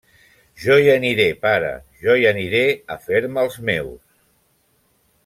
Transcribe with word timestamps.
Jo 0.61 0.77
hi 0.83 0.87
aniré, 0.93 1.27
pare, 1.43 1.69
jo 2.05 2.15
hi 2.21 2.25
aniré 2.31 2.63
a 2.95 2.99
fer-me'ls 3.07 3.59
meus. 3.71 4.05